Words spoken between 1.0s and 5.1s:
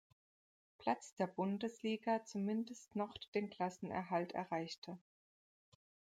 der Bundesliga zumindest noch den Klassenerhalt erreichte.